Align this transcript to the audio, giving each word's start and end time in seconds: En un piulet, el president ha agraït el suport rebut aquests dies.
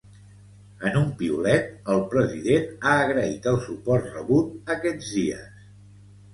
En 0.89 0.95
un 1.01 1.11
piulet, 1.19 1.67
el 1.97 2.01
president 2.15 2.73
ha 2.79 2.95
agraït 3.03 3.47
el 3.55 3.61
suport 3.69 4.11
rebut 4.17 4.77
aquests 4.79 5.15
dies. 5.21 5.65